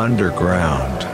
[0.00, 1.06] underground.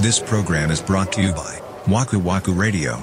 [0.00, 2.98] This program is brought to you by Waku Waku Radio.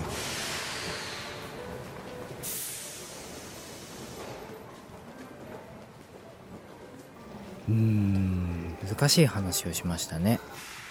[7.69, 10.39] うん難しい話をしましたね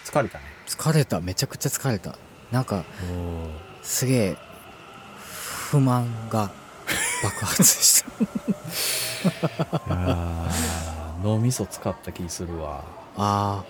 [0.05, 2.19] 疲れたね疲れためちゃくちゃ疲れた
[2.51, 2.85] なんか
[3.83, 4.37] すげえ
[5.71, 6.51] 不満が
[7.23, 8.11] 爆発した
[9.89, 10.94] あー
[11.25, 12.85] 脳みそ使った気するわ。
[13.17, 13.65] あ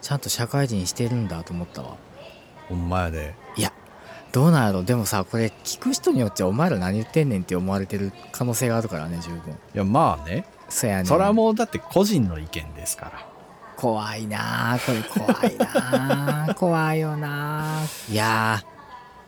[0.00, 1.96] ーちゃんと社会人してるんだと思ったわ。
[2.68, 3.34] ほんまやで。
[3.56, 3.72] いや
[4.32, 4.82] どうなんやろ。
[4.82, 9.52] でもさこれ聞く人によっちゃお前ら何言ってんねんって思われてる可能性があるからね十分。
[9.52, 10.44] いやまあね。
[10.68, 11.02] そやね。
[11.02, 13.26] んそれはもうだって個人の意見ですから。
[13.76, 18.62] 怖いなあこれ怖いなあ 怖いよなあいや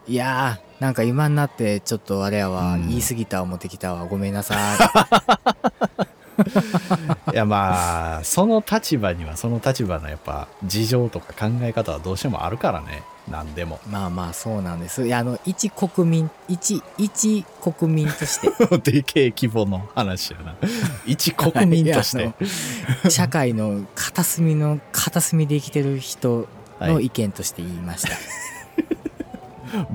[0.06, 2.88] ーいやーなんか今になってちょっとあれやわ、うん。
[2.88, 4.06] 言い過ぎた思ってきたわ。
[4.06, 4.78] ごめんなさい
[7.32, 13.02] やまあその立場にはその立場のやっぱ事情とか考え方はどうしてもあるからね。
[13.28, 13.80] 何でも。
[13.86, 15.06] いまあまあそうなんです。
[15.06, 18.50] いやあの一国民一一国民として。
[18.92, 20.56] でけえ規模の話やな。
[21.06, 22.34] 一国民として。
[23.08, 26.46] 社会の片隅の片隅で生きてる人
[26.80, 27.06] のはい。
[27.06, 28.08] 意見として言いました、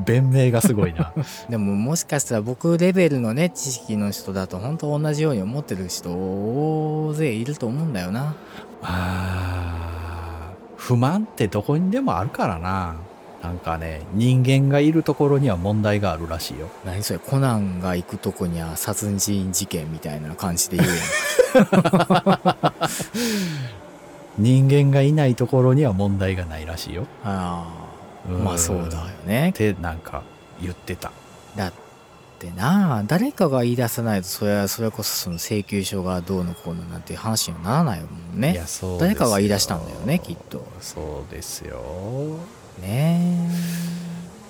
[0.05, 1.13] 弁明がすごいな。
[1.49, 8.35] でももしかしたら僕レベルのね知識の人だと本当同じように思ってる人大勢いると思うんだよな。
[8.81, 12.95] あー不満ってどこにでもあるからな。
[13.41, 16.69] なんかね人間がいるところには問題があるらしいよ。
[16.85, 20.99] 何それコナンが行くとこには殺人事件みたいな感じで言うやん。
[24.37, 27.07] 人間がいないところには問題がないらしいよ。
[27.23, 27.78] ああうん
[28.29, 29.49] まあそうだよね。
[29.49, 30.23] ってなんか
[30.61, 31.11] 言ってた。
[31.55, 31.73] だっ
[32.39, 40.65] てな誰かが言い出さないとそれはそれこそその請求書がどうのこうのなんていう話にはならないもんいねやそう誰かが言い出したんだよねきっと。
[40.79, 42.37] そうですよ。
[42.81, 43.49] ね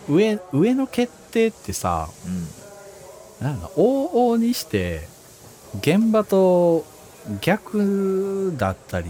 [0.07, 2.09] 上上の決定ってさ
[3.41, 5.07] えなんだ往々にして
[5.79, 6.85] 現場と
[7.41, 9.09] 逆だったり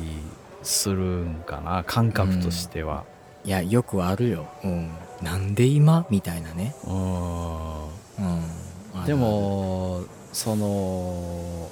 [0.61, 3.03] するんかな感覚としては。
[3.13, 4.89] うんいやよくあるよ、うん、
[5.21, 6.05] なんで今？
[6.09, 9.05] みたいなね、うん。
[9.05, 11.69] でもその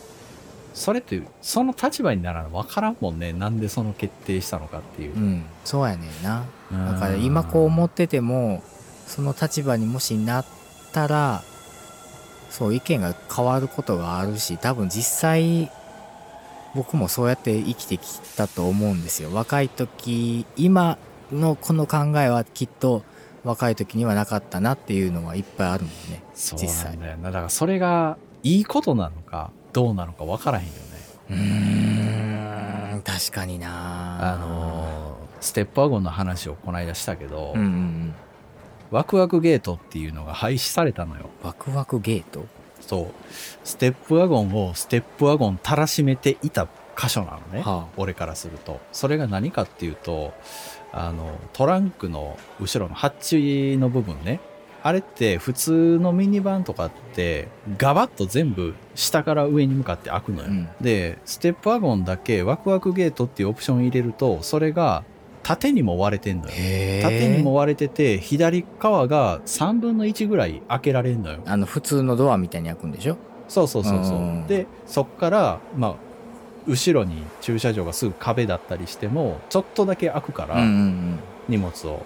[0.73, 3.33] それってその立場になら分からんもんね。
[3.33, 5.15] なんでその決定したのかっていう。
[5.15, 5.45] う、ん。
[5.65, 6.45] そうやねんな。
[6.71, 6.93] うん。
[6.93, 8.63] だから今こう思ってても
[9.05, 10.45] その立場にもしなっ
[10.93, 11.43] たら
[12.49, 15.69] そう意見が変わることがあるし多分実際
[16.75, 19.33] 僕もそうやって生きてきたと思うんですよ。
[19.33, 20.99] 若い時今
[21.31, 23.03] のこの考えはきっと
[23.43, 26.23] 若い時にはなかったなっていうのはいっぱいあるもんね。
[26.33, 27.23] そう実際なんだよな。
[27.31, 30.79] だからそれがいいことなのかどうなのか分からへんよね。
[31.29, 34.33] うーん確かにな。
[34.35, 38.13] あのステップワゴンの話をこの間したけど、うんうんうん。
[38.89, 41.29] ワクワクゲートっていうのが廃止されたのよ。
[41.43, 42.45] ワクワクゲート？
[42.81, 43.07] そう。
[43.63, 46.67] ステップワゴンをステップワゴンたらしめていた
[46.99, 47.85] 箇所なのね、はあ。
[47.97, 48.79] 俺からすると。
[48.91, 50.33] それが何かっていうと
[50.91, 54.39] あのトランクの後ろのハッチの部分ね。
[54.83, 60.69] あれって普通のミニバンとかってガバッと全部下から上に向かって開くのよ、うん。
[60.79, 65.03] でステップワゴンだけワクワクゲートっていうオプション入れるとそれが
[65.43, 66.51] 縦にも割れてんのよ。
[67.01, 71.39] 縦にも割れてて左側が3分の1ぐらい開けられるのよ。
[71.45, 73.17] あの普通のドアみたいに開くんでしょ？
[73.49, 74.17] そうそうそうそう。
[74.17, 74.47] うん。
[74.47, 75.95] でそっからまあ
[76.67, 80.63] 後ろに駐車場がすぐ壁だったりしてもちょっとだけ開くから、
[81.47, 82.05] 荷物を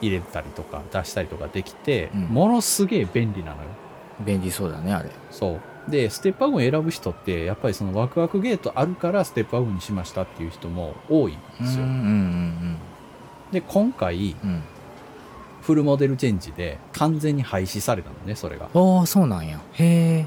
[0.00, 2.20] 入れたりとか出したりとかできて、うん。
[2.22, 3.68] ものすげえ便利なのよ。
[3.68, 3.84] うん
[4.24, 5.10] 便利そうだねあれ。
[5.32, 5.54] そ
[5.88, 5.90] う。
[5.90, 12.76] でステップワゴン選ぶ人ってやっぱりそのワクワクゲートあるからステップワゴンにしましたっていう人も多いんですよ、うんうん
[13.50, 14.50] で今回うん。
[14.50, 14.62] うん
[15.62, 18.68] フルモデルチェンジで完全に廃止されたのねそれが。
[18.74, 19.58] ああそうなんや。
[19.72, 20.26] へえ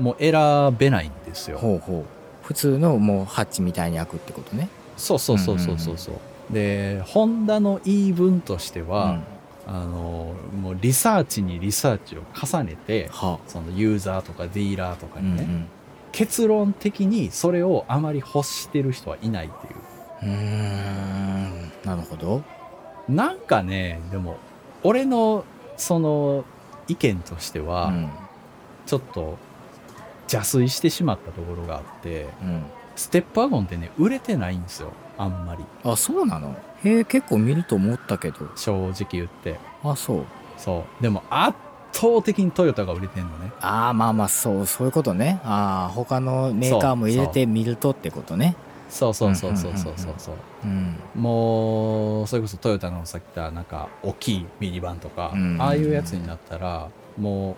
[0.00, 0.32] もう選
[0.78, 1.58] べないんですよ。
[1.58, 2.15] ほうほう
[2.46, 4.68] 普通のもうハッチみたいに開くってことね。
[4.96, 6.54] そうそうそうそうそうそう。
[6.54, 9.18] でホンダの言い分としては、
[9.66, 13.40] あのもうリサーチにリサーチを重ねては。
[13.48, 15.66] そのユーザーとかディーラーとかあ、うんにね、
[16.12, 20.32] 結論的にそれをあまり欲してる人はいないっていう。
[20.32, 21.72] うん。
[21.84, 22.44] なるほど。
[23.08, 24.36] なんかねでも
[24.84, 25.44] 俺の
[25.76, 26.44] その
[26.86, 28.10] 意見としては、うん。
[28.86, 29.36] ちょっと
[30.30, 32.62] 邪推してしまったところがあってうん
[32.96, 35.64] ステップワゴンってね売れてないんですよあんまり。
[35.84, 36.56] あそうなの？
[36.84, 38.50] へえ結構見ると思ったけど。
[38.54, 39.58] 正直言って。
[39.82, 40.24] あそう。
[40.58, 41.02] そう。
[41.02, 41.56] でも圧
[41.92, 43.50] 倒的にトヨタが売れてんのね。
[43.60, 45.40] ああまあまあそうそういうことね。
[45.44, 48.56] ああ他のメーカーも入れてみるとってことね。
[48.88, 50.34] そうそうそうそうそうそうそう
[50.64, 56.88] うんもうそれこそトヨタのさっき言ったなんか大きいミニバンとか、うんああいうやつになったら
[57.18, 57.56] も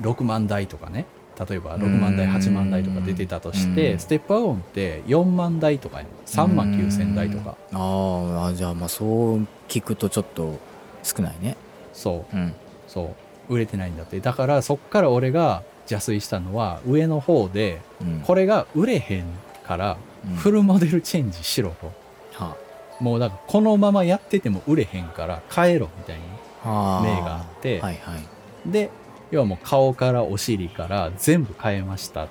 [0.00, 1.06] う6万台とかね
[1.38, 3.98] 例えば6万台うん8万台とか出てたとして、うん。
[3.98, 7.56] ステップワゴンって4万台とか3万9千台とか。
[7.72, 10.58] あーあじゃあまあそう聞くとちょっと
[11.02, 11.56] 少ないね。
[11.92, 12.36] そう。
[12.36, 12.54] うん。
[12.88, 13.14] そ
[13.48, 13.54] う。
[13.54, 14.18] 売れてないんだって。
[14.20, 18.20] だからそっから俺が邪推したのは上の方でうん。
[18.20, 19.24] これが売れへん
[19.64, 19.96] から
[20.26, 20.34] うん。
[20.34, 21.92] フルモデルチェンジしろと、
[22.32, 22.56] は
[23.00, 26.22] もうだからこのままやってても売れへんから変えろみたいな
[26.64, 27.02] あ。
[27.04, 28.70] 例があって、はいはい。
[28.70, 28.90] で
[29.30, 32.28] 要はもう顔からお尻から全部変えましたっ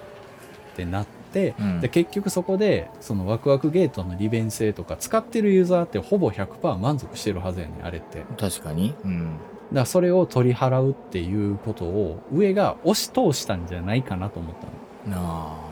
[0.75, 1.81] てなって、うん。
[1.81, 8.19] で結局そこでそのワクワクゲートの利便性とか使ってるユーザーってほぼ100%満足してるはずやねんあれって。
[8.19, 8.95] だか確かに。
[9.03, 9.38] うん。
[9.71, 15.15] らそれを取り払うっていうことを上が押し通したんじゃないかなと思ったの。
[15.15, 15.67] なあ。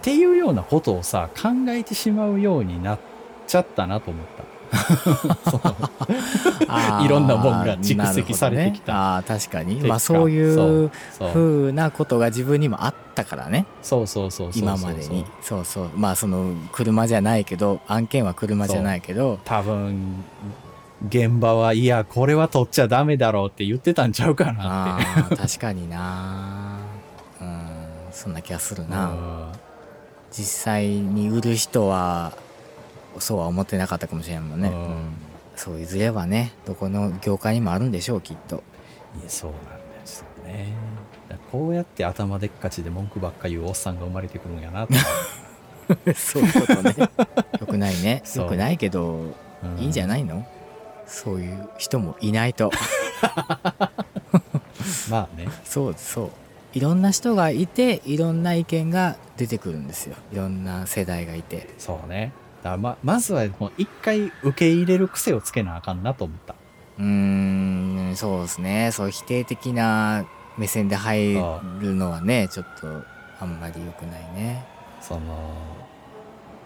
[0.00, 2.98] っていうようなことをさ考えてしまうようになっ
[3.46, 4.42] ちゃったなと思った
[7.04, 9.80] いろんなもんが蓄積されてきたね、あー確かに。
[9.86, 10.90] まあそういう
[11.32, 11.72] ふう。
[11.72, 13.66] なことが自分にもあったからね。
[13.82, 15.24] そうそうそう今までに。
[15.42, 15.90] そうそう。
[15.94, 19.38] まあその車じゃないけど案件は車じゃないけど。
[19.44, 20.24] 多分
[21.08, 25.36] 現場はいやこれは取っちゃダメだろうって言ってたんちゃうかなって。
[25.36, 26.78] 確かにな。
[27.40, 27.66] うん
[28.12, 29.52] そんな気がするな、うん。
[30.32, 32.32] 実際に売る人は
[33.20, 34.76] そうは思ってなかったかもしれんもんね、うん。
[34.76, 35.12] うん。
[35.56, 38.62] そういうずれはねどこの業界にもあるんでしょうきっと。
[39.28, 40.74] そうなんですよね。
[41.50, 44.94] こうやって頭でっかちで文句ばっか言うおっさんが生まれてくるんやなと、
[46.14, 46.94] そういうことね。
[47.60, 48.22] よくないね。
[48.34, 49.78] よくないけどうん。
[49.78, 50.46] いいんじゃないの？
[51.06, 52.70] そういう人もいないと。
[55.08, 55.48] まあね。
[55.64, 56.30] そうそう。
[56.74, 60.16] いろんな人がいていろんな意見が出てくるんですよ。
[60.32, 61.68] いろんな世代がいて。
[61.78, 62.32] そうね。
[62.36, 66.54] だからままずはもう一回受け入れる癖をつけなあかんなと思った。
[66.98, 68.90] うーんそうですね。
[68.92, 70.26] そう否定的な
[70.58, 71.34] 目線で入
[71.80, 72.86] るのはねちょっと
[73.38, 74.64] あんまり良くないね。
[75.00, 75.54] その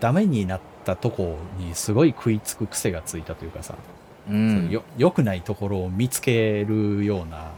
[0.01, 3.75] ダメになったとこにすごい食いつく癖がついたというかさ、
[4.29, 4.71] うん。
[4.71, 7.51] よ良くないところを見つけるような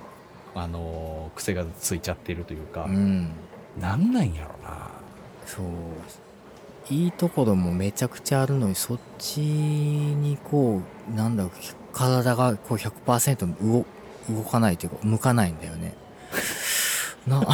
[0.55, 3.31] あの癖がついちゃってるというか、うん。
[3.79, 4.89] なんなんやろな。
[5.47, 5.67] そう
[6.91, 11.53] いいところもめちゃくちゃあるのにそっちにこうなんだろう
[11.93, 13.87] 体がこう100%動
[14.31, 15.95] 動かないというか向かないんだよね。
[17.27, 17.47] ななん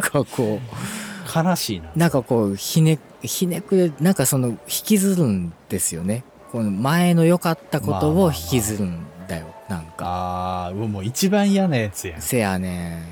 [0.00, 1.90] かこう悲しいな。
[1.96, 6.24] なんかこうひねひねくれなんかその引きずるんですよね。
[6.52, 10.66] この前の良かったことを引きずるんだよなんか。
[10.66, 12.20] あーうわもう一番嫌なやつやん。
[12.20, 13.02] せやねん。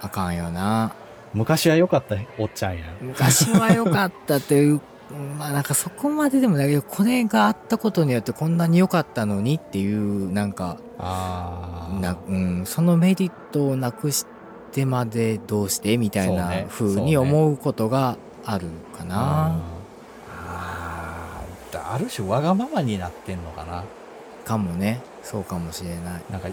[0.00, 0.92] あかんよな
[1.38, 2.96] 昔は良かったおっちゃんやん。
[3.00, 4.80] 昔は良かったっていう
[5.38, 6.68] まあなんかそこまででもない。
[6.68, 12.00] けどこれがあったことによってこんなに良かったのにっていうなんかあー。
[12.00, 14.26] な、うん、そのメリットをなくし
[14.72, 19.60] てまでどうしてみたいなそうに思うことがあるかな、
[20.28, 21.72] あー。
[21.72, 23.84] だある種わがままになってんのかな。
[24.44, 25.00] かもね。
[25.22, 26.22] そうかもしれない。
[26.30, 26.48] なんか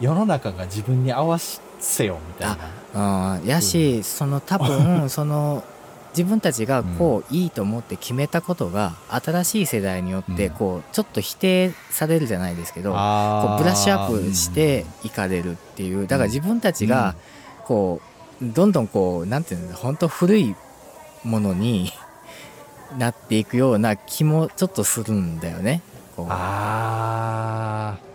[0.00, 1.38] 世の中が自分に合わ
[1.78, 2.48] せよみたい
[2.94, 3.38] な。
[3.38, 5.62] うんやし、その多分 その
[6.10, 10.54] 自分たちがこういいと思って決めたことが新しい世代によってうん。
[10.54, 12.98] こうちょっと否定されるじゃないですけど、こう
[13.58, 16.06] ブラッシュアップしていかれるっていう。
[16.06, 17.14] だから自分たちが
[17.66, 18.00] こ
[18.42, 20.54] うどんどんこうなんていうの本当古い
[21.24, 21.92] ものに
[22.96, 25.82] なっていくような気もちょっとするんだよね。
[26.16, 26.26] こう。
[26.30, 28.07] あー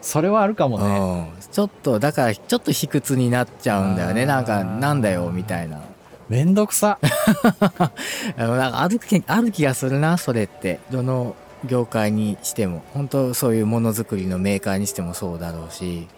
[0.00, 0.98] それはあるかもね。
[1.38, 1.52] うん。
[1.52, 4.26] ちょっとだからちょっと卑屈になっちゃうんだよね。
[4.26, 5.80] なんかなんだよみたいな。
[6.28, 6.98] めんどくさ。
[8.36, 10.80] なんかある気ある気がするなそれって。
[10.90, 12.82] どの業界にしても。
[12.94, 16.08] 本当そういうものづくりのメーカーにしてもそうだろうし。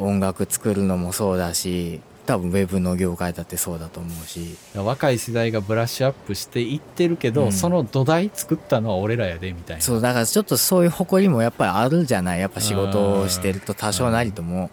[0.00, 4.56] 音楽作るのもそうだし多分ウェブの業界だってそうだと思うし。
[4.76, 7.52] 若い世代がブラッシュアップしていってるけど、うん。
[7.52, 9.82] その土台作ったのは俺らやでみたいな。
[9.82, 12.40] そうだからちょっとそういう誇りもやっぱりあるじゃない。
[12.40, 14.70] やっぱ仕事をしてると多少なりとも。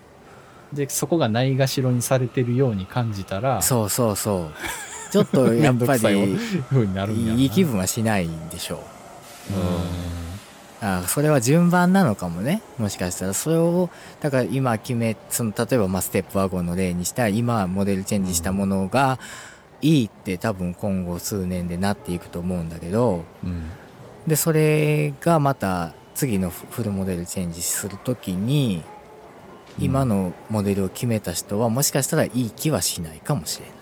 [0.71, 5.11] でそこがないがしろにされてるように感じたらそうそうそう。
[5.11, 6.03] ちょっとやっぱり
[7.37, 8.83] いい気分はしないんでしょ
[9.49, 9.53] う。
[9.53, 10.26] うん
[10.81, 12.61] あそれは順番なのかもね。
[12.77, 13.33] もしかしたら。
[13.33, 19.19] それをだから今決めその例えばまあステップワゴンの例にしたら今モデルチェンジしたものが
[19.81, 23.69] いいって多分今後数年でなっていくと思うんだけどうん。
[24.27, 28.83] でそれがまた次のフフルモデルチェンジする時に
[29.79, 33.75] 今のモデルを決めた人はもしかしたらいい気はしないかもしれない。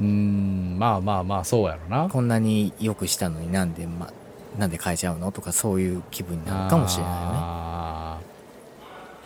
[0.00, 0.78] うーん。
[0.78, 2.08] まあまあまあそうやろな。
[2.08, 4.10] こんなに良くしたのになんで、ま、
[4.58, 8.26] なんで変えちゃうのとかそういう気分になるかもしれないよね。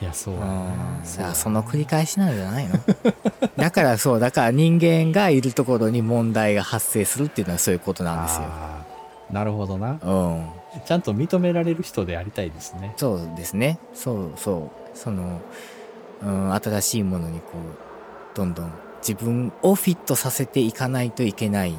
[0.03, 0.61] いやそうやなうん。
[1.05, 2.75] そうやなさあその繰り返しなんじゃないの？
[3.57, 8.45] だからそうだから人間がいるところに問題が発生するっていうのはそういうことなんですよ。
[9.31, 9.99] なるほどな。
[10.03, 10.47] うん。
[10.85, 12.95] ちゃんと認められる人でありたいですね。
[12.97, 13.79] そうですね。
[13.95, 14.99] そうそう。
[14.99, 15.41] その、
[16.23, 18.73] うん、新しいものにこうどんどん
[19.07, 21.77] 自分をフィットさせていかないといけないん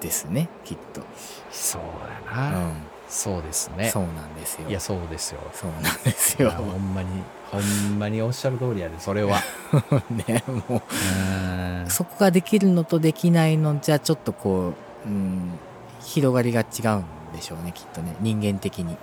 [0.00, 1.02] ですねきっと、
[1.50, 2.72] そううやな、ん、
[3.10, 3.90] そうですね。
[3.90, 4.68] そうなんですよ。
[4.68, 5.40] いやそうですよ。
[5.52, 6.50] そうなんですよ。
[6.52, 7.08] ほんまに
[7.50, 9.40] ほんまにおっしゃる通りやでそれは。
[10.10, 11.90] ねもう。
[11.90, 15.58] そこができるのとできないのじゃちょっとこう、うん、
[16.00, 16.64] 広がりが違
[16.96, 18.14] うんでしょうねきっとね。
[18.20, 18.96] 人間的に。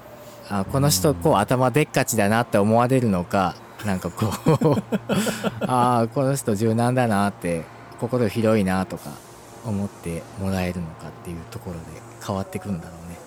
[0.50, 3.56] あこの人こう頭でっかちだなって思われるのか
[3.86, 4.84] なんかこう。
[5.68, 7.66] ああこの人柔軟だなって
[8.00, 9.10] 心広いなとか
[9.70, 11.82] 思ってもらえるのかっていうところで
[12.26, 13.18] 変わってくるんだろうね。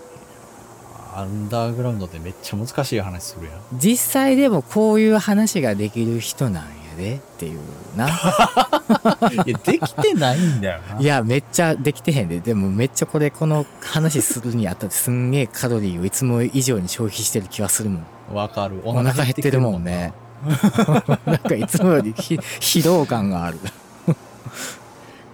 [1.14, 3.54] アンダーグラウンドでめっちゃ難しい話するやん。
[3.74, 7.60] 実際でもこういう話ができる人なんやでっていう
[7.96, 8.08] な。
[9.32, 11.00] いやできてないんだよな。
[11.02, 12.38] いやめっちゃできてへんで。
[12.38, 18.00] でもめっちゃこれこの話するにあたってすんげえカロリーをいつも以上に消費してる気はするも
[18.32, 18.34] ん。
[18.34, 18.80] わかる。
[18.84, 20.12] お腹減ってるもんね。
[21.26, 23.58] なんかいつもよりひ疲労感がある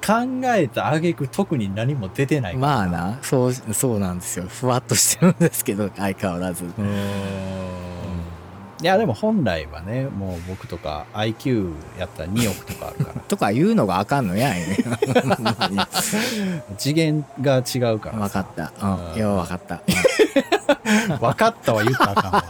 [0.07, 0.13] 考
[0.55, 4.47] えた挙句特に何も出てないまあなそうそうなんですよ。
[4.47, 6.65] ふわっとしてるんですけど 相変わらず。
[6.65, 6.87] うーん。
[8.83, 13.21] いやでも本来はねもう僕とか IQ やったら2億とかあるから。
[13.27, 14.77] とか言うのがあかんのやいね
[16.79, 18.73] 次元が違うから分かった。
[18.81, 19.17] うん。
[19.17, 19.81] いや分かった。
[21.19, 22.43] 分かったは言ったらあかんわ